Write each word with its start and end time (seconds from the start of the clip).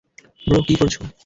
Bro, 0.47 0.59
কী 0.67 0.75
করছো? 0.75 1.01